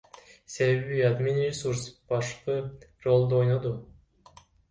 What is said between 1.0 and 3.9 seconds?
админресурс башкы ролду ойноду.